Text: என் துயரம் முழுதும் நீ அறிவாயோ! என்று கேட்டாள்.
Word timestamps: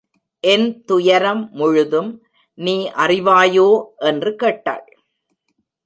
என் 0.43 0.83
துயரம் 0.85 1.43
முழுதும் 1.51 2.11
நீ 2.57 2.75
அறிவாயோ! 2.97 3.69
என்று 4.05 4.35
கேட்டாள். 4.35 4.85